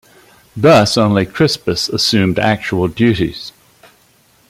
Thus 0.57 0.97
only 0.97 1.27
Crispus 1.27 1.87
assumed 1.87 2.39
actual 2.39 2.87
duties. 2.87 3.51